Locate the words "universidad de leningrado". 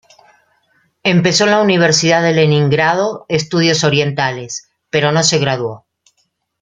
1.61-3.27